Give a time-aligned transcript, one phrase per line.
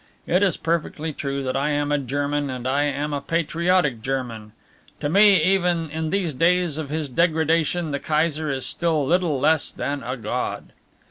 [0.25, 4.53] It is perfectly true that I am a German and I am a patriotic German.
[4.99, 9.71] To me even in these days of his degradation the Kaiser is still little less
[9.71, 10.71] than a god."